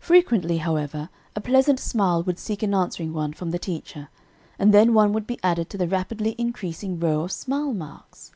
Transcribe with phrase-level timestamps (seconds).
[0.00, 4.08] Frequently, however, a pleasant smile would seek an answering one from the teacher,
[4.58, 8.32] and then one would be added to the rapidly increasing row of smile marks.